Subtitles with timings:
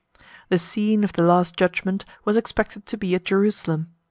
[0.49, 3.93] The scene of the last judgment was expected to be at Jerusalem.